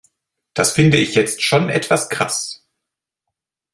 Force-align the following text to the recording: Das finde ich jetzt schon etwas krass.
Das 0.55 0.71
finde 0.71 0.97
ich 0.97 1.13
jetzt 1.13 1.43
schon 1.43 1.69
etwas 1.69 2.09
krass. 2.09 2.65